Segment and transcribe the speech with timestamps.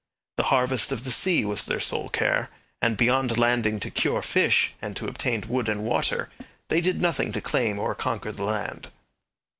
[0.37, 2.49] The harvest of the sea was their sole care,
[2.81, 6.31] and beyond landing to cure fish and to obtain wood and water
[6.69, 8.87] they did nothing to claim or conquer the land.